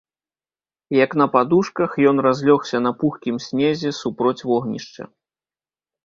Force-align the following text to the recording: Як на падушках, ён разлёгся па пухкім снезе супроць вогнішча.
Як 1.05 1.11
на 1.21 1.25
падушках, 1.33 1.91
ён 2.11 2.21
разлёгся 2.27 2.81
па 2.85 2.91
пухкім 3.03 3.35
снезе 3.47 3.89
супроць 4.01 4.39
вогнішча. 4.53 5.03